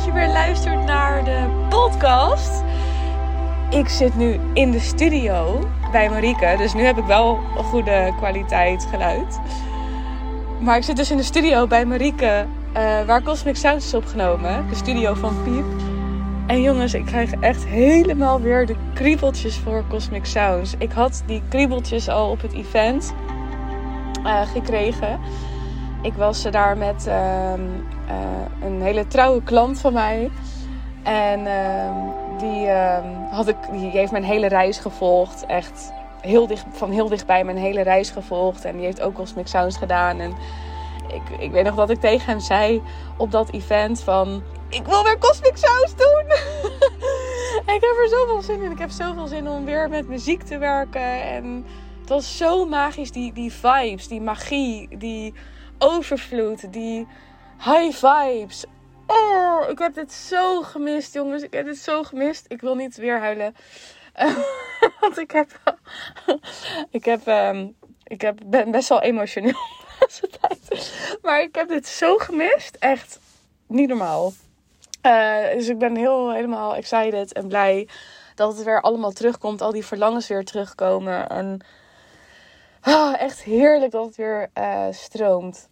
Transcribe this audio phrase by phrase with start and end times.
[0.00, 2.62] dat je weer luistert naar de podcast.
[3.70, 8.14] Ik zit nu in de studio bij Marieke, dus nu heb ik wel een goede
[8.16, 9.40] kwaliteit geluid.
[10.60, 14.68] Maar ik zit dus in de studio bij Marieke, uh, waar Cosmic Sounds is opgenomen.
[14.68, 15.64] De studio van Piep.
[16.46, 20.74] En jongens, ik krijg echt helemaal weer de kriebeltjes voor Cosmic Sounds.
[20.78, 23.14] Ik had die kriebeltjes al op het event
[24.24, 25.20] uh, gekregen.
[26.02, 27.56] Ik was daar met uh, uh,
[28.62, 30.30] een hele trouwe klant van mij.
[31.02, 31.94] En ehm,
[32.38, 35.46] die, ehm, had ik, die heeft mijn hele reis gevolgd.
[35.46, 38.64] Echt heel dicht, van heel dichtbij mijn hele reis gevolgd.
[38.64, 40.18] En die heeft ook Cosmic Sounds gedaan.
[40.20, 40.34] En
[41.08, 42.82] ik, ik weet nog dat ik tegen hem zei
[43.16, 44.42] op dat event van...
[44.68, 46.24] Ik wil weer Cosmic Sounds doen!
[47.74, 48.70] ik heb er zoveel zin in.
[48.70, 51.22] Ik heb zoveel zin om weer met muziek te werken.
[51.22, 51.64] En
[52.00, 55.34] het was zo magisch, die, die vibes, die magie, die
[55.80, 57.06] overvloed, die
[57.58, 58.64] high vibes.
[59.06, 61.42] Oh, ik heb dit zo gemist, jongens.
[61.42, 62.44] Ik heb dit zo gemist.
[62.48, 63.54] Ik wil niet weer huilen.
[65.00, 65.78] want ik heb.
[66.90, 67.26] ik heb.
[67.26, 67.76] Um,
[68.10, 69.60] ik heb, ben best wel emotioneel
[70.40, 70.92] tijd.
[71.22, 72.76] Maar ik heb dit zo gemist.
[72.78, 73.20] Echt
[73.66, 74.32] niet normaal.
[75.06, 77.88] Uh, dus ik ben heel helemaal excited en blij
[78.34, 79.62] dat het weer allemaal terugkomt.
[79.62, 81.28] Al die verlangens weer terugkomen.
[81.28, 81.64] En
[82.84, 85.69] oh, echt heerlijk dat het weer uh, stroomt.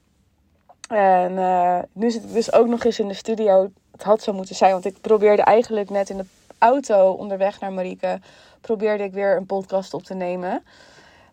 [0.89, 3.70] En uh, nu zit ik dus ook nog eens in de studio.
[3.92, 6.27] Het had zo moeten zijn, want ik probeerde eigenlijk net in de
[6.58, 8.20] auto onderweg naar Marieke.
[8.61, 10.62] Probeerde ik weer een podcast op te nemen.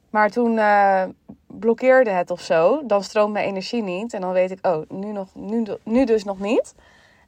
[0.09, 1.03] Maar toen uh,
[1.47, 2.81] blokkeerde het of zo.
[2.85, 4.13] Dan stroomt mijn energie niet.
[4.13, 6.73] En dan weet ik, oh, nu, nog, nu, nu dus nog niet.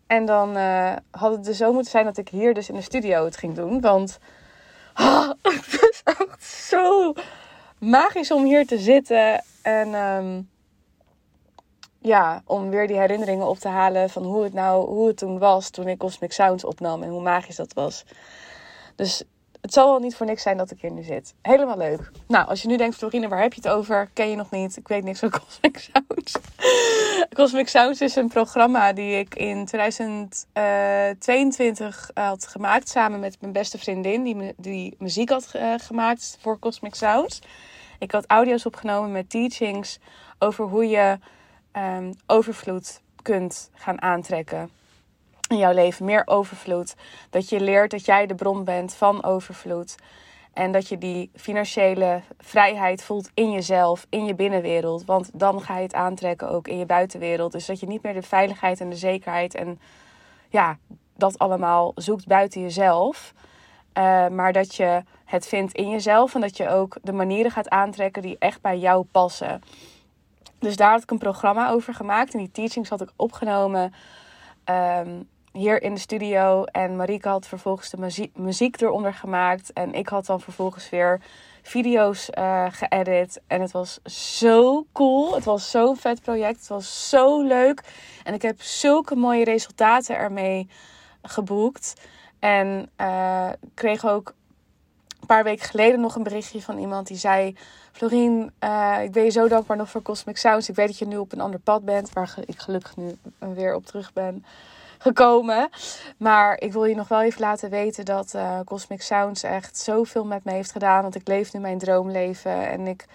[0.08, 2.82] En dan uh, had het dus zo moeten zijn dat ik hier dus in de
[2.82, 3.82] studio het ging doen.
[3.82, 4.20] Want
[4.96, 7.14] oh, het is echt zo
[7.78, 9.44] magisch om hier te zitten.
[9.62, 10.50] En um,
[12.00, 15.40] ja, om weer die herinneringen op te halen van hoe het nou, hoe het toen
[15.40, 18.06] was toen ik Cosmic Sounds opnam en hoe magisch dat was.
[18.96, 19.24] Dus
[19.62, 21.34] het zal wel niet voor niks zijn dat ik hier nu zit.
[21.42, 22.12] Helemaal leuk.
[22.28, 24.10] Nou, als je nu denkt, Florine, waar heb je het over?
[24.14, 24.78] Ken je nog niet?
[24.78, 26.36] Ik weet niks van Cosmic Sounds.
[27.34, 32.90] Cosmic Sounds is een programma die ik in 2022 eh, had gemaakt.
[32.90, 37.42] Samen met mijn beste vriendin, die, die muziek had uh, gemaakt voor Cosmic Sounds.
[38.00, 40.00] Ik had audio's opgenomen met teachings
[40.40, 41.18] over hoe je
[41.78, 44.70] um, overvloed kunt gaan aantrekken
[45.48, 46.06] in jouw leven.
[46.06, 46.96] Meer overvloed.
[47.30, 49.96] Dat je leert dat jij de bron bent van overvloed.
[50.54, 55.06] En dat je die financiële vrijheid voelt in jezelf, in je binnenwereld.
[55.06, 57.52] Want dan ga je het aantrekken ook in je buitenwereld.
[57.52, 59.80] Dus dat je niet meer de veiligheid en de zekerheid en
[60.50, 60.78] ja,
[61.16, 63.34] dat allemaal zoekt buiten jezelf.
[63.98, 67.70] Uh, maar dat je het vindt in jezelf en dat je ook de manieren gaat
[67.70, 69.62] aantrekken die echt bij jou passen.
[70.60, 72.34] Dus daar had ik een programma over gemaakt.
[72.34, 73.94] En die teachings had ik opgenomen
[74.66, 76.64] um, hier in de studio.
[76.64, 79.74] En Marieke had vervolgens de muziek, muziek eronder gemaakt.
[79.74, 81.22] En ik had dan vervolgens weer
[81.62, 83.42] video's uh, geëdit.
[83.48, 85.36] En het was zo cool.
[85.36, 86.60] Het was zo'n vet project.
[86.60, 87.84] Het was zo leuk.
[88.24, 90.70] En ik heb zulke mooie resultaten ermee
[91.22, 91.94] geboekt.
[92.40, 94.34] En uh, kreeg ook
[95.20, 97.56] een paar weken geleden nog een berichtje van iemand die zei:
[97.92, 100.70] Florien, uh, ik ben je zo dankbaar nog voor Cosmic Sounds.
[100.70, 103.76] Ik weet dat je nu op een ander pad bent, waar ik gelukkig nu weer
[103.76, 104.46] op terug ben
[104.98, 105.70] gekomen.
[106.18, 110.26] Maar ik wil je nog wel even laten weten dat uh, Cosmic Sounds echt zoveel
[110.26, 111.02] met me heeft gedaan.
[111.02, 113.06] Want ik leef nu mijn droomleven en ik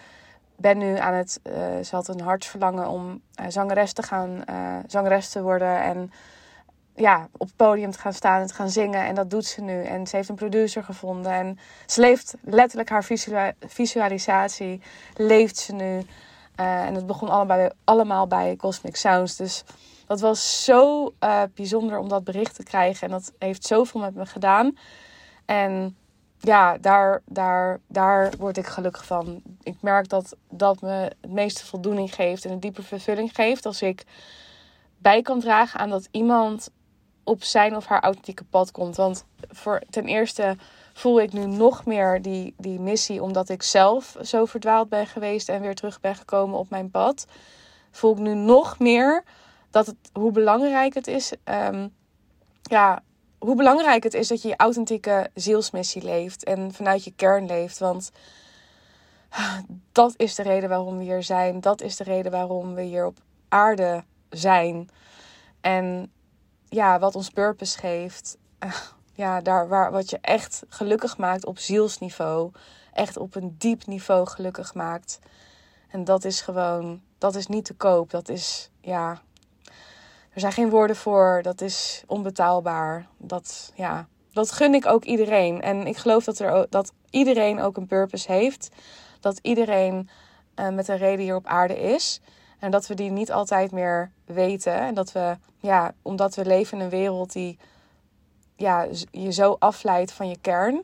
[0.56, 1.40] ben nu aan het.
[1.42, 1.54] Uh,
[1.84, 4.44] ze had een hartsverlangen om zangeres te gaan,
[4.86, 5.82] zangeres te worden.
[5.82, 6.12] En
[6.94, 9.04] ja, op het podium te gaan staan en te gaan zingen.
[9.06, 9.84] En dat doet ze nu.
[9.84, 11.32] En ze heeft een producer gevonden.
[11.32, 13.04] En ze leeft letterlijk haar
[13.66, 14.80] visualisatie.
[15.16, 16.06] Leeft ze nu.
[16.60, 19.36] Uh, en het begon bij, allemaal bij Cosmic Sounds.
[19.36, 19.64] Dus
[20.06, 23.06] dat was zo uh, bijzonder om dat bericht te krijgen.
[23.06, 24.76] En dat heeft zoveel met me gedaan.
[25.44, 25.96] En
[26.38, 29.42] ja, daar, daar, daar word ik gelukkig van.
[29.62, 33.66] Ik merk dat dat me het meeste voldoening geeft en een diepe vervulling geeft.
[33.66, 34.04] Als ik
[34.98, 36.70] bij kan dragen aan dat iemand
[37.24, 38.96] op zijn of haar authentieke pad komt.
[38.96, 40.56] Want voor ten eerste
[40.92, 45.48] voel ik nu nog meer die, die missie, omdat ik zelf zo verdwaald ben geweest
[45.48, 47.26] en weer terug ben gekomen op mijn pad.
[47.90, 49.24] Voel ik nu nog meer
[49.70, 51.32] dat het, hoe belangrijk het is.
[51.44, 51.94] Um,
[52.62, 53.02] ja,
[53.38, 57.78] hoe belangrijk het is dat je je authentieke zielsmissie leeft en vanuit je kern leeft.
[57.78, 58.10] Want
[59.92, 61.60] dat is de reden waarom we hier zijn.
[61.60, 63.18] Dat is de reden waarom we hier op
[63.48, 64.88] aarde zijn.
[65.60, 66.12] En
[66.72, 68.36] ja, wat ons purpose geeft.
[68.64, 68.74] Uh,
[69.14, 72.50] ja, daar waar wat je echt gelukkig maakt op zielsniveau.
[72.92, 75.18] Echt op een diep niveau gelukkig maakt.
[75.88, 78.10] En dat is gewoon, dat is niet te koop.
[78.10, 79.20] Dat is, ja,
[80.30, 81.40] er zijn geen woorden voor.
[81.42, 83.06] Dat is onbetaalbaar.
[83.16, 85.60] Dat, ja, dat gun ik ook iedereen.
[85.62, 88.68] En ik geloof dat, er, dat iedereen ook een purpose heeft.
[89.20, 90.08] Dat iedereen
[90.56, 92.20] uh, met een reden hier op aarde is.
[92.62, 94.74] En dat we die niet altijd meer weten.
[94.74, 97.58] En dat we, ja, omdat we leven in een wereld die
[98.56, 100.82] ja, je zo afleidt van je kern.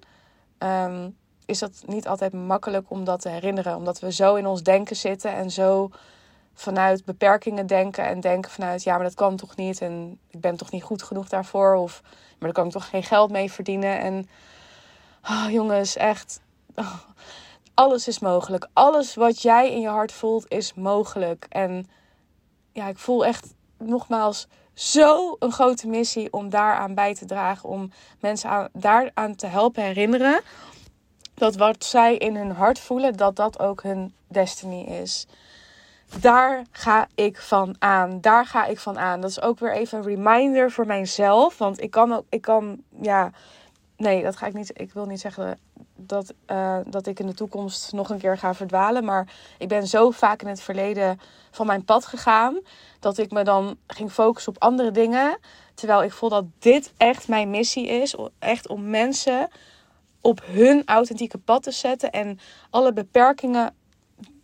[0.58, 1.16] Um,
[1.46, 3.76] is dat niet altijd makkelijk om dat te herinneren.
[3.76, 5.90] Omdat we zo in ons denken zitten en zo
[6.54, 8.04] vanuit beperkingen denken.
[8.04, 9.80] En denken vanuit, ja, maar dat kan toch niet.
[9.80, 11.74] En ik ben toch niet goed genoeg daarvoor.
[11.74, 13.98] Of, maar daar kan ik toch geen geld mee verdienen.
[14.00, 14.28] En
[15.30, 16.40] oh, jongens, echt.
[16.74, 16.94] Oh,
[17.78, 18.68] alles is mogelijk.
[18.72, 21.46] Alles wat jij in je hart voelt is mogelijk.
[21.48, 21.86] En
[22.72, 27.68] ja, ik voel echt nogmaals zo een grote missie om daaraan bij te dragen.
[27.68, 27.90] Om
[28.20, 30.40] mensen aan, daaraan te helpen herinneren
[31.34, 35.26] dat wat zij in hun hart voelen, dat dat ook hun destiny is.
[36.20, 38.20] Daar ga ik van aan.
[38.20, 39.20] Daar ga ik van aan.
[39.20, 41.58] Dat is ook weer even een reminder voor mijzelf.
[41.58, 43.30] Want ik kan ook, ik kan, ja,
[43.98, 44.80] nee, dat ga ik niet.
[44.80, 45.58] Ik wil niet zeggen
[45.96, 49.04] dat, uh, dat ik in de toekomst nog een keer ga verdwalen.
[49.04, 52.60] Maar ik ben zo vaak in het verleden van mijn pad gegaan.
[53.00, 55.38] Dat ik me dan ging focussen op andere dingen.
[55.74, 58.16] Terwijl ik voel dat dit echt mijn missie is.
[58.38, 59.48] Echt om mensen
[60.20, 62.10] op hun authentieke pad te zetten.
[62.10, 62.38] En
[62.70, 63.74] alle beperkingen,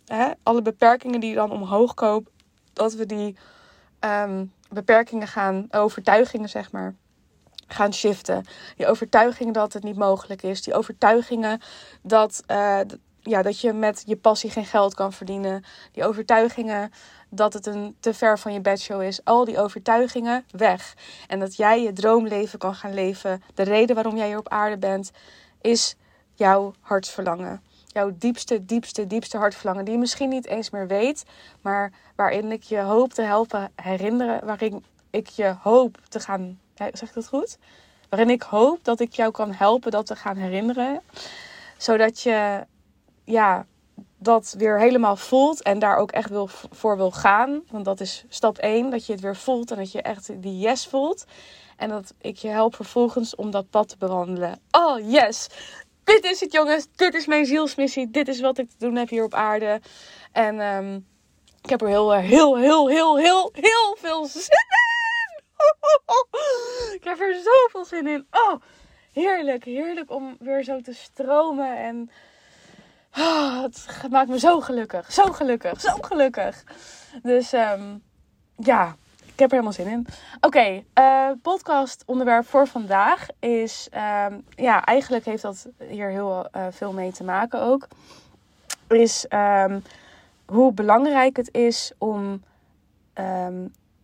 [0.05, 2.27] hè, alle beperkingen die dan omhoog komen,
[2.73, 3.35] dat we die
[3.99, 6.95] um, beperkingen gaan, overtuigingen zeg maar,
[7.67, 8.45] gaan shiften.
[8.75, 10.61] Die overtuigingen dat het niet mogelijk is.
[10.61, 11.61] Die overtuigingen
[12.01, 12.79] dat, uh,
[13.21, 15.63] ja, dat je met je passie geen geld kan verdienen.
[15.91, 16.91] Die overtuigingen
[17.29, 19.23] dat het een te ver van je bedshow is.
[19.23, 20.93] Al die overtuigingen weg.
[21.27, 23.43] En dat jij je droomleven kan gaan leven.
[23.53, 25.11] De reden waarom jij hier op aarde bent
[25.61, 25.95] is
[26.33, 27.61] jouw hartsverlangen.
[27.87, 29.85] Jouw diepste, diepste, diepste hartverlangen.
[29.85, 31.23] Die je misschien niet eens meer weet.
[31.61, 34.45] Maar waarin ik je hoop te helpen herinneren.
[34.45, 36.59] Waarin ik je hoop te gaan.
[36.75, 37.57] Zeg ik dat goed?
[38.09, 41.01] Waarin ik hoop dat ik jou kan helpen dat te gaan herinneren.
[41.77, 42.65] Zodat je
[43.23, 43.65] ja,
[44.17, 47.61] dat weer helemaal voelt en daar ook echt wil, voor wil gaan.
[47.69, 50.59] Want dat is stap 1, dat je het weer voelt en dat je echt die
[50.59, 51.25] yes voelt.
[51.77, 54.59] En dat ik je help vervolgens om dat pad te bewandelen.
[54.71, 55.47] Oh yes!
[56.03, 59.09] Dit is het jongens, dit is mijn zielsmissie, dit is wat ik te doen heb
[59.09, 59.81] hier op aarde.
[60.31, 61.07] En um,
[61.61, 64.94] ik heb er heel, heel, heel, heel, heel, heel veel zin in!
[66.93, 68.27] Ik heb er zoveel zin in.
[68.31, 68.61] Oh,
[69.11, 72.11] heerlijk, heerlijk om weer zo te stromen en...
[73.17, 75.11] Oh, het maakt me zo gelukkig.
[75.11, 75.81] Zo gelukkig.
[75.81, 76.63] Zo gelukkig.
[77.23, 78.03] Dus um,
[78.55, 80.07] ja, ik heb er helemaal zin in.
[80.35, 83.89] Oké, okay, eh, podcast onderwerp voor vandaag is...
[84.27, 87.87] Um, ja, eigenlijk heeft dat hier heel uh, veel mee te maken ook.
[88.87, 89.83] Is um,
[90.45, 92.43] hoe belangrijk het is om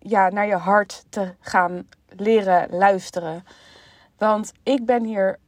[0.01, 3.43] ja, naar je hart te gaan leren luisteren.
[4.17, 5.39] Want ik ben hier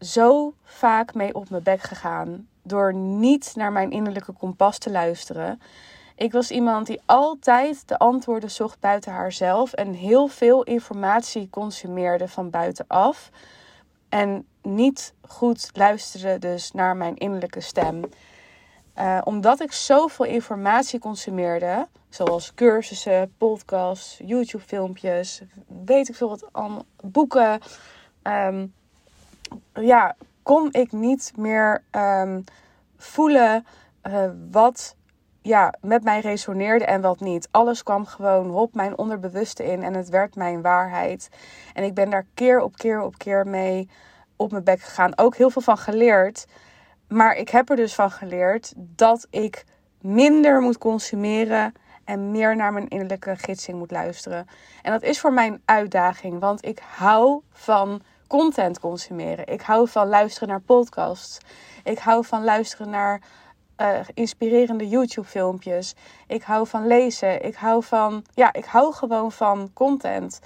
[0.00, 5.60] zo vaak mee op mijn bek gegaan door niet naar mijn innerlijke kompas te luisteren.
[6.16, 12.28] Ik was iemand die altijd de antwoorden zocht buiten haarzelf en heel veel informatie consumeerde
[12.28, 13.30] van buitenaf.
[14.08, 18.04] En niet goed luisterde dus naar mijn innerlijke stem.
[18.98, 25.42] Uh, omdat ik zoveel informatie consumeerde, zoals cursussen, podcasts, YouTube-filmpjes,
[25.84, 26.44] weet ik veel wat,
[27.02, 27.60] boeken.
[28.22, 28.74] Um,
[29.74, 32.44] ja, kon ik niet meer um,
[32.96, 33.66] voelen
[34.02, 34.96] uh, wat
[35.42, 37.48] ja, met mij resoneerde en wat niet.
[37.50, 41.28] Alles kwam gewoon op mijn onderbewuste in en het werd mijn waarheid.
[41.74, 43.88] En ik ben daar keer op keer op keer mee
[44.36, 45.18] op mijn bek gegaan.
[45.18, 46.46] Ook heel veel van geleerd.
[47.08, 49.64] Maar ik heb er dus van geleerd dat ik
[50.00, 51.72] minder moet consumeren
[52.04, 54.46] en meer naar mijn innerlijke gidsing moet luisteren.
[54.82, 59.46] En dat is voor mij een uitdaging, want ik hou van content consumeren.
[59.46, 61.38] Ik hou van luisteren naar podcasts.
[61.84, 63.20] Ik hou van luisteren naar
[63.76, 65.94] uh, inspirerende YouTube-filmpjes.
[66.26, 67.44] Ik hou van lezen.
[67.44, 68.24] Ik hou van.
[68.34, 70.40] Ja, ik hou gewoon van content.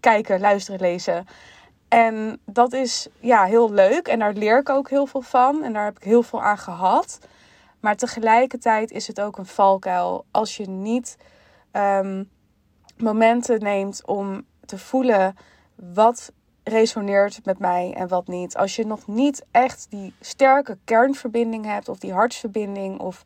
[0.00, 1.26] Kijken, luisteren, lezen.
[1.92, 4.08] En dat is ja, heel leuk.
[4.08, 5.62] En daar leer ik ook heel veel van.
[5.62, 7.18] En daar heb ik heel veel aan gehad.
[7.80, 10.24] Maar tegelijkertijd is het ook een valkuil.
[10.30, 11.16] Als je niet
[11.72, 12.30] um,
[12.96, 15.36] momenten neemt om te voelen
[15.74, 16.32] wat
[16.64, 18.56] resoneert met mij en wat niet.
[18.56, 23.24] Als je nog niet echt die sterke kernverbinding hebt, of die hartsverbinding, of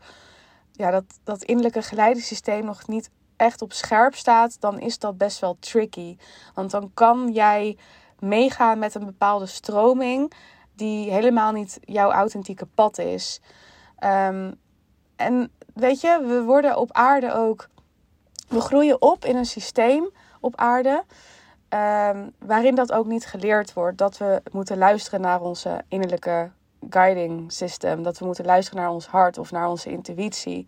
[0.73, 5.38] ja, dat, dat innerlijke geleidensysteem nog niet echt op scherp staat, dan is dat best
[5.38, 6.16] wel tricky.
[6.54, 7.76] Want dan kan jij
[8.20, 10.32] meegaan met een bepaalde stroming
[10.75, 13.40] die helemaal niet jouw authentieke pad is.
[14.04, 14.54] Um,
[15.16, 17.68] en weet je, we worden op aarde ook
[18.49, 21.04] we groeien op in een systeem op aarde.
[21.68, 23.99] Um, waarin dat ook niet geleerd wordt.
[23.99, 26.50] Dat we moeten luisteren naar onze innerlijke
[26.90, 28.02] guiding system.
[28.02, 30.66] Dat we moeten luisteren naar ons hart of naar onze intuïtie.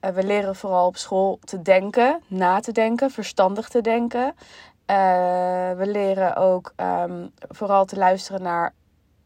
[0.00, 4.34] Uh, we leren vooral op school te denken, na te denken, verstandig te denken.
[4.86, 4.96] Uh,
[5.76, 8.74] we leren ook um, vooral te luisteren naar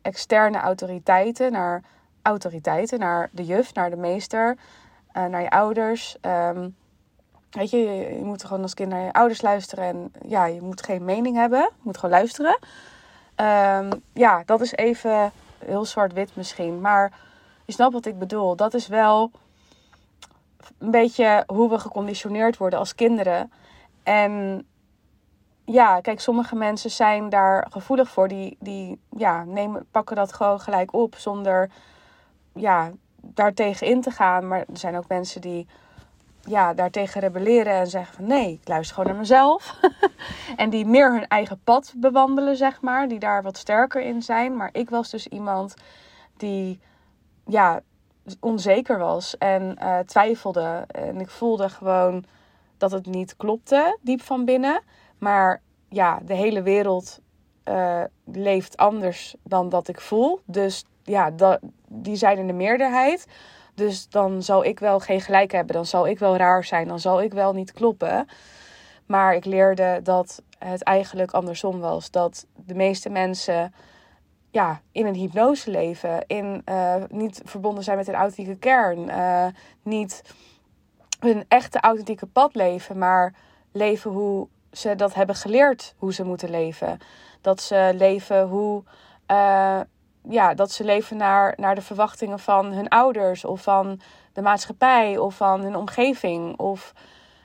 [0.02, 1.82] externe autoriteiten, naar
[2.22, 4.56] autoriteiten, naar de juf, naar de meester,
[5.16, 6.16] uh, naar je ouders.
[6.20, 6.76] Um,
[7.50, 10.82] weet je, je, moet gewoon als kind naar je ouders luisteren en ja, je moet
[10.82, 12.58] geen mening hebben, je moet gewoon luisteren.
[13.36, 17.12] Um, ja, dat is even heel zwart-wit misschien, maar
[17.64, 18.56] je snapt wat ik bedoel.
[18.56, 19.30] Dat is wel
[20.78, 23.52] een beetje hoe we geconditioneerd worden als kinderen.
[24.02, 24.66] En
[25.66, 28.28] ja, kijk, sommige mensen zijn daar gevoelig voor.
[28.28, 31.70] Die, die ja, nemen, pakken dat gewoon gelijk op zonder
[32.54, 34.48] ja, daartegen in te gaan.
[34.48, 35.66] Maar er zijn ook mensen die
[36.40, 39.80] ja, daartegen rebelleren en zeggen van nee, ik luister gewoon naar mezelf.
[40.56, 43.08] en die meer hun eigen pad bewandelen, zeg maar.
[43.08, 44.56] Die daar wat sterker in zijn.
[44.56, 45.74] Maar ik was dus iemand
[46.36, 46.80] die
[47.46, 47.80] ja,
[48.40, 50.84] onzeker was en uh, twijfelde.
[50.86, 52.24] En ik voelde gewoon
[52.78, 54.82] dat het niet klopte, diep van binnen.
[55.18, 57.20] Maar ja, de hele wereld
[57.64, 60.40] uh, leeft anders dan dat ik voel.
[60.44, 61.58] Dus ja, dat,
[61.88, 63.26] die zijn in de meerderheid.
[63.74, 65.74] Dus dan zal ik wel geen gelijk hebben.
[65.74, 66.88] Dan zal ik wel raar zijn.
[66.88, 68.26] Dan zal ik wel niet kloppen.
[69.06, 72.10] Maar ik leerde dat het eigenlijk andersom was.
[72.10, 73.74] Dat de meeste mensen
[74.50, 76.24] ja, in een hypnose leven.
[76.26, 79.08] In, uh, niet verbonden zijn met een authentieke kern.
[79.08, 79.46] Uh,
[79.82, 80.22] niet
[81.20, 82.98] hun echte authentieke pad leven.
[82.98, 83.34] Maar
[83.72, 86.98] leven hoe ze dat hebben geleerd hoe ze moeten leven.
[87.40, 88.82] Dat ze leven hoe.
[89.30, 89.80] Uh,
[90.28, 94.00] ja, dat ze leven naar, naar de verwachtingen van hun ouders of van
[94.32, 96.58] de maatschappij of van hun omgeving.
[96.58, 96.92] Of,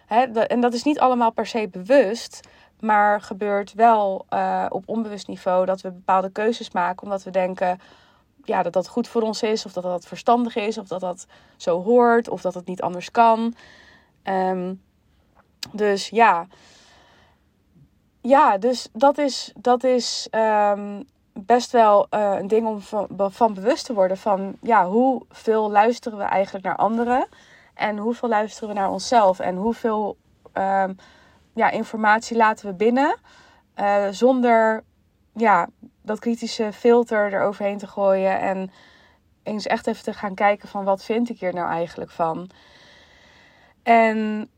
[0.05, 2.39] hè, en dat is niet allemaal per se bewust,
[2.79, 7.79] maar gebeurt wel uh, op onbewust niveau dat we bepaalde keuzes maken omdat we denken
[8.43, 11.27] ja, dat dat goed voor ons is, of dat dat verstandig is, of dat dat
[11.57, 13.55] zo hoort, of dat het niet anders kan.
[14.23, 14.81] Um,
[15.71, 16.47] dus ja.
[18.21, 23.53] Ja, dus dat is, dat is um, best wel uh, een ding om van, van,
[23.53, 27.27] bewust te worden van ja, hoeveel luisteren we eigenlijk naar anderen
[27.73, 30.17] en hoeveel luisteren we naar onszelf en hoeveel
[30.53, 30.95] um,
[31.53, 33.17] ja, informatie laten we binnen
[33.75, 34.83] uh, zonder
[35.33, 35.67] ja,
[36.01, 38.71] dat kritische filter eroverheen te gooien en
[39.43, 42.49] eens echt even te gaan kijken van wat vind ik hier nou eigenlijk van.
[43.83, 44.49] En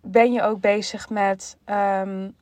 [0.00, 2.36] ben je ook bezig met um,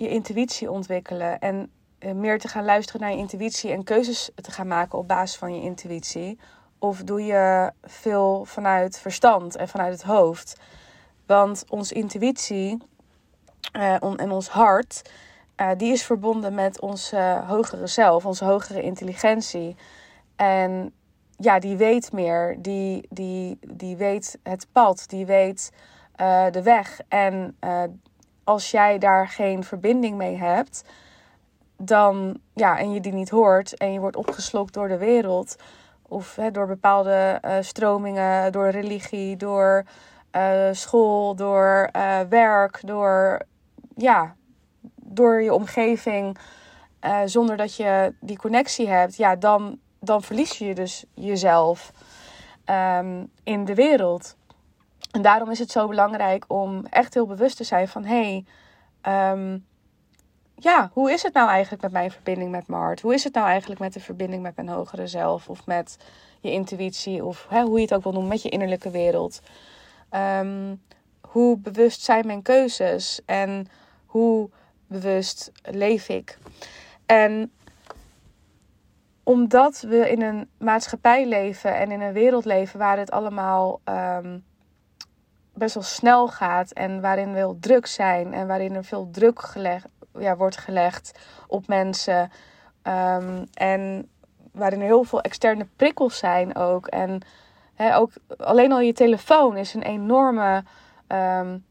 [0.00, 4.50] je intuïtie ontwikkelen en eh, meer te gaan luisteren naar je intuïtie en keuzes te
[4.50, 6.38] gaan maken op basis van je intuïtie?
[6.78, 10.60] Of doe je veel vanuit verstand en vanuit het hoofd?
[11.26, 12.78] Want onze intuïtie
[13.76, 15.10] uh, en ons hart,
[15.56, 19.76] uh, die is verbonden met onze hogere zelf, onze hogere intelligentie.
[20.36, 20.92] En
[21.36, 25.72] ja, die weet meer, die, die, die weet het pad, die weet
[26.50, 27.00] de weg.
[27.08, 27.56] En
[28.50, 30.84] als jij daar geen verbinding mee hebt,
[31.76, 35.56] dan, ja, en je die niet hoort en je wordt opgeslokt door de wereld
[36.02, 39.84] of hè, door bepaalde uh, stromingen, door religie, door
[40.36, 43.42] uh, school, door uh, werk, door,
[43.96, 44.34] ja,
[44.94, 46.38] door je omgeving,
[47.24, 51.92] zonder dat je die connectie hebt, ja, dan, dan verlies je dus jezelf
[52.66, 54.36] um, in de wereld.
[55.10, 58.44] En daarom is het zo belangrijk om echt heel bewust te zijn van hé,
[59.02, 59.66] hey, um,
[60.54, 63.00] ja, hoe is het nou eigenlijk met mijn verbinding met Mart?
[63.00, 65.48] Hoe is het nou eigenlijk met de verbinding met mijn hogere zelf?
[65.48, 65.96] Of met
[66.40, 67.24] je intuïtie?
[67.24, 69.40] Of hè, hoe je het ook wil noemen, met je innerlijke wereld?
[70.14, 70.82] Um,
[71.20, 73.20] hoe bewust zijn mijn keuzes?
[73.24, 73.68] En
[74.06, 74.50] hoe
[74.86, 76.38] bewust leef ik?
[77.06, 77.52] En
[79.22, 84.44] omdat we in een maatschappij leven en in een wereld leven waar het allemaal um,
[85.60, 89.40] best wel snel gaat en waarin we heel druk zijn en waarin er veel druk
[89.40, 89.86] gelegd
[90.18, 92.30] ja, wordt gelegd op mensen.
[92.82, 94.08] Um, en
[94.52, 96.86] waarin er heel veel externe prikkels zijn ook.
[96.86, 97.22] En
[97.78, 100.64] ook alleen al je telefoon is een enorme.
[101.08, 101.64] Um,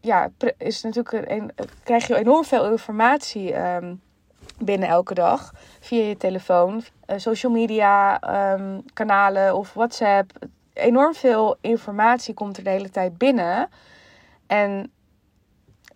[0.00, 1.50] ja, is natuurlijk een,
[1.82, 4.02] krijg je enorm veel informatie um,
[4.58, 8.18] binnen elke dag via je telefoon, uh, social media
[8.92, 10.32] kanalen of WhatsApp.
[10.72, 13.68] Enorm veel informatie komt er de hele tijd binnen.
[14.46, 14.92] En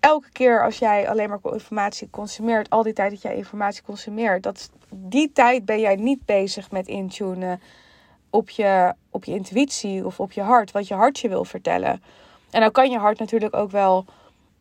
[0.01, 4.43] elke keer als jij alleen maar informatie consumeert, al die tijd dat jij informatie consumeert,
[4.43, 7.61] dat, die tijd ben jij niet bezig met intunen
[8.31, 12.03] op je, op je intuïtie of op je hart, wat je hart je wil vertellen.
[12.51, 14.05] En dan kan je hart natuurlijk ook wel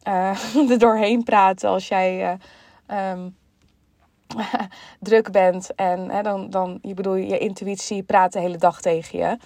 [0.08, 2.40] uh, er doorheen praten als jij
[2.90, 3.24] uh,
[5.00, 5.76] druk bent.
[5.76, 9.38] En hè, dan, dan, je bedoel, je intuïtie praat de hele dag tegen je.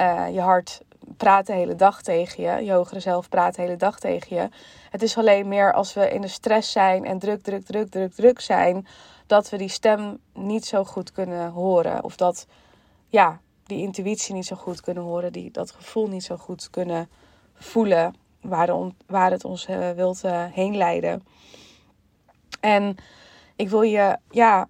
[0.00, 0.80] Uh, je hart
[1.16, 2.64] praat de hele dag tegen je.
[2.64, 4.48] Je hogere zelf praat de hele dag tegen je.
[4.90, 8.12] Het is alleen meer als we in de stress zijn en druk, druk, druk, druk,
[8.12, 8.86] druk zijn.
[9.26, 12.04] Dat we die stem niet zo goed kunnen horen.
[12.04, 12.46] Of dat,
[13.08, 15.32] ja, die intuïtie niet zo goed kunnen horen.
[15.32, 17.08] Die, dat gevoel niet zo goed kunnen
[17.54, 18.14] voelen.
[18.40, 21.26] Waar, waar het ons uh, wilt uh, heen leiden.
[22.60, 22.96] En
[23.56, 24.68] ik wil je ja,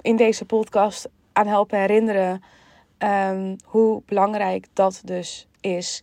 [0.00, 2.42] in deze podcast aan helpen herinneren
[3.02, 6.02] um, hoe belangrijk dat dus is.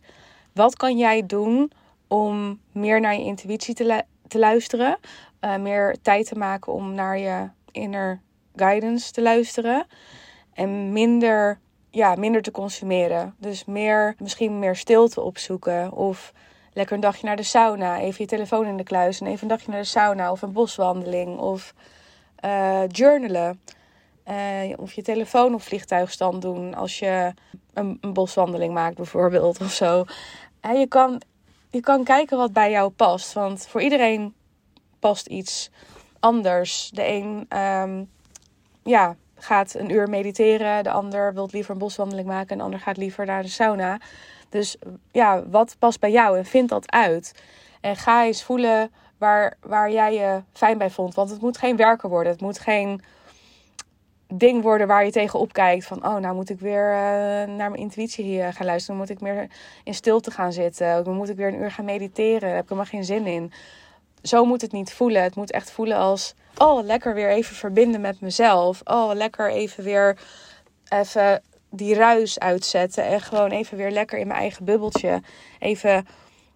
[0.52, 1.72] Wat kan jij doen
[2.06, 4.98] om meer naar je intuïtie te, te luisteren?
[5.40, 8.20] Uh, meer tijd te maken om naar je inner
[8.56, 9.86] guidance te luisteren.
[10.52, 11.58] En minder,
[11.90, 13.34] ja, minder te consumeren.
[13.38, 15.92] Dus meer, misschien meer stilte opzoeken.
[15.92, 16.32] Of
[16.72, 17.98] lekker een dagje naar de sauna.
[17.98, 20.30] Even je telefoon in de kluis en even een dagje naar de sauna.
[20.30, 21.38] Of een boswandeling.
[21.38, 21.74] Of
[22.44, 23.60] uh, journalen.
[24.30, 27.34] Uh, of je telefoon op vliegtuigstand doen als je
[27.74, 30.04] een, een boswandeling maakt bijvoorbeeld of zo.
[30.60, 31.22] En je, kan,
[31.70, 33.32] je kan kijken wat bij jou past.
[33.32, 34.34] Want voor iedereen
[34.98, 35.70] past iets
[36.20, 36.90] anders.
[36.90, 38.10] De een um,
[38.82, 40.84] ja, gaat een uur mediteren.
[40.84, 42.50] De ander wil liever een boswandeling maken.
[42.50, 44.00] En de ander gaat liever naar de sauna.
[44.48, 44.76] Dus
[45.12, 46.38] ja, wat past bij jou?
[46.38, 47.42] En vind dat uit.
[47.80, 51.14] En ga eens voelen waar, waar jij je fijn bij vond.
[51.14, 52.32] Want het moet geen werken worden.
[52.32, 53.02] Het moet geen
[54.34, 55.86] ding worden waar je tegen opkijkt.
[55.86, 56.96] Van, oh, nou moet ik weer uh,
[57.56, 59.00] naar mijn intuïtie gaan luisteren.
[59.00, 59.46] Moet ik meer
[59.84, 61.04] in stilte gaan zitten.
[61.04, 62.40] Dan moet ik weer een uur gaan mediteren.
[62.40, 63.52] Daar heb ik helemaal geen zin in.
[64.22, 65.22] Zo moet het niet voelen.
[65.22, 68.80] Het moet echt voelen als, oh, lekker weer even verbinden met mezelf.
[68.84, 70.18] Oh, lekker even weer
[70.88, 73.04] even die ruis uitzetten.
[73.04, 75.22] En gewoon even weer lekker in mijn eigen bubbeltje.
[75.58, 76.06] Even,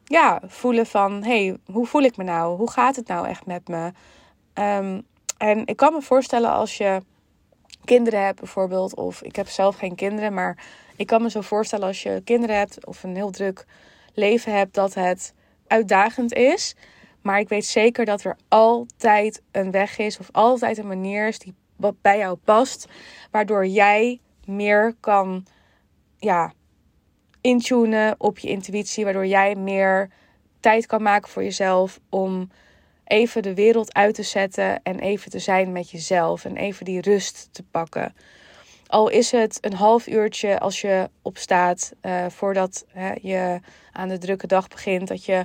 [0.04, 2.56] ja, voelen van, hey, hoe voel ik me nou?
[2.56, 3.92] Hoe gaat het nou echt met me?
[4.54, 5.06] Um,
[5.38, 7.00] en ik kan me voorstellen als je
[7.84, 8.94] kinderen hebt bijvoorbeeld.
[8.94, 10.64] Of ik heb zelf geen kinderen, maar
[10.96, 13.66] ik kan me zo voorstellen als je kinderen hebt of een heel druk
[14.14, 15.34] leven hebt, dat het
[15.66, 16.74] uitdagend is.
[17.22, 21.38] Maar ik weet zeker dat er altijd een weg is of altijd een manier is
[21.38, 22.88] die wat bij jou past,
[23.30, 25.46] waardoor jij meer kan
[26.18, 26.52] ja,
[27.40, 30.10] intunen op je intuïtie, waardoor jij meer
[30.60, 32.50] tijd kan maken voor jezelf om
[33.12, 37.00] even de wereld uit te zetten en even te zijn met jezelf en even die
[37.00, 38.14] rust te pakken.
[38.86, 43.60] Al is het een half uurtje als je opstaat uh, voordat hè, je
[43.92, 45.44] aan de drukke dag begint, dat je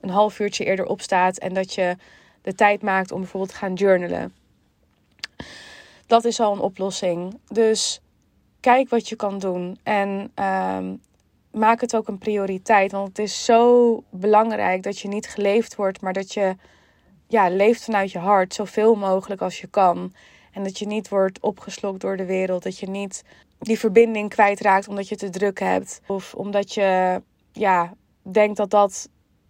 [0.00, 1.96] een half uurtje eerder opstaat en dat je
[2.42, 4.34] de tijd maakt om bijvoorbeeld te gaan journalen.
[6.06, 7.38] Dat is al een oplossing.
[7.48, 8.00] Dus
[8.60, 11.00] kijk wat je kan doen en um,
[11.50, 12.92] maak het ook een prioriteit.
[12.92, 16.56] Want het is zo belangrijk dat je niet geleefd wordt, maar dat je
[17.26, 20.12] ja, leeft vanuit je hart zoveel mogelijk als je kan.
[20.52, 22.62] En dat je niet wordt opgeslokt door de wereld.
[22.62, 23.24] Dat je niet
[23.58, 26.00] die verbinding kwijtraakt omdat je te druk hebt.
[26.06, 29.08] Of omdat je ja, denkt dat dat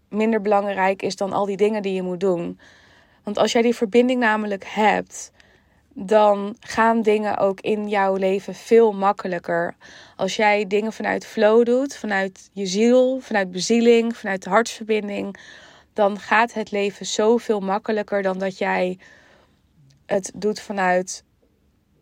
[0.08, 2.58] minder belangrijk is dan al die dingen die je moet doen.
[3.22, 5.32] Want als jij die verbinding namelijk hebt,
[5.94, 9.76] dan gaan dingen ook in jouw leven veel makkelijker.
[10.16, 15.36] Als jij dingen vanuit flow doet, vanuit je ziel, vanuit bezieling, vanuit de hartsverbinding,
[15.94, 18.98] dan gaat het leven zoveel makkelijker dan dat jij
[20.06, 21.24] het doet vanuit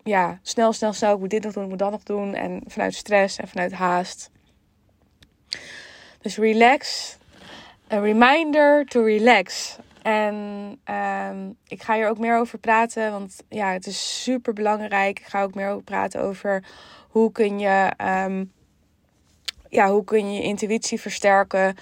[0.02, 1.14] ja, snel, snel, snel.
[1.14, 2.34] Ik moet dit nog doen, ik moet dat nog doen.
[2.34, 4.30] En vanuit stress en vanuit haast.
[6.20, 7.16] Dus relax.
[7.92, 9.76] A reminder to relax.
[10.02, 10.34] En
[10.90, 15.18] um, ik ga hier ook meer over praten, want ja, het is super belangrijk.
[15.18, 16.64] Ik ga ook meer over praten over
[17.08, 17.92] hoe kun je,
[18.26, 18.52] um,
[19.68, 21.76] ja, hoe kun je je intuïtie versterken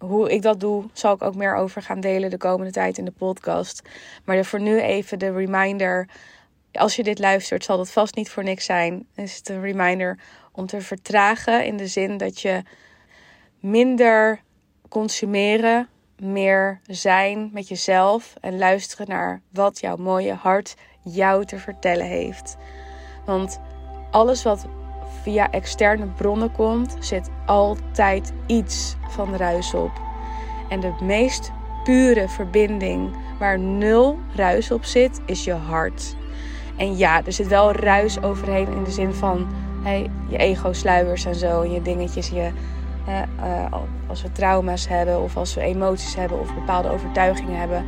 [0.00, 3.04] hoe ik dat doe, zal ik ook meer over gaan delen de komende tijd in
[3.04, 3.82] de podcast.
[4.24, 6.08] Maar voor nu even de reminder.
[6.72, 9.06] Als je dit luistert, zal dat vast niet voor niks zijn.
[9.14, 10.18] Is het een reminder
[10.52, 12.62] om te vertragen in de zin dat je
[13.60, 14.40] minder
[14.88, 22.06] consumeren, meer zijn met jezelf en luisteren naar wat jouw mooie hart jou te vertellen
[22.06, 22.56] heeft.
[23.24, 23.60] Want
[24.10, 24.66] alles wat
[25.22, 29.90] via externe bronnen komt, zit altijd iets van ruis op.
[30.68, 31.52] En de meest
[31.84, 36.16] pure verbinding waar nul ruis op zit, is je hart.
[36.76, 39.46] En ja, er zit wel ruis overheen in de zin van
[40.28, 42.28] je ego-sluiers en zo, je dingetjes.
[42.28, 42.50] Je,
[43.08, 43.72] uh,
[44.06, 47.84] als we trauma's hebben of als we emoties hebben of bepaalde overtuigingen hebben,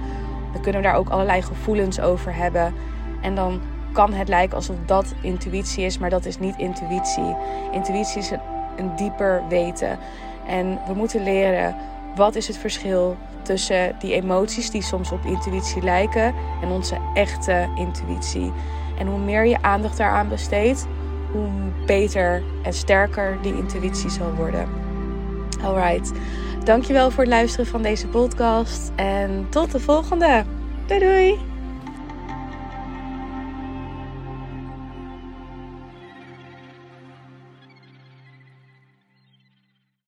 [0.52, 2.74] dan kunnen we daar ook allerlei gevoelens over hebben.
[3.20, 3.60] En dan
[3.92, 7.36] kan het lijken alsof dat intuïtie is, maar dat is niet intuïtie.
[7.72, 8.30] Intuïtie is
[8.76, 9.98] een, dieper weten.
[10.46, 11.76] En we moeten leren
[12.14, 17.68] wat is het verschil tussen die emoties die soms op intuïtie lijken en onze echte
[17.74, 18.52] intuïtie.
[18.98, 20.86] En hoe meer je aandacht daaraan besteedt,
[21.32, 21.48] hoe
[21.86, 24.68] beter en sterker die intuïtie zal worden.
[25.62, 26.12] Alright,
[26.64, 30.44] dankjewel voor het luisteren van deze podcast en tot de volgende.
[30.86, 31.51] Doei doei!